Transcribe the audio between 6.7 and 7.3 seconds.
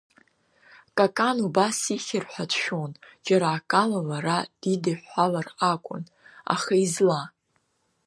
изла?